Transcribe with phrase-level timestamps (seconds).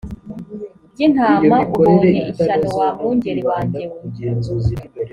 [0.93, 3.99] by intama ubonye ishyano wa mwungeri wanjye we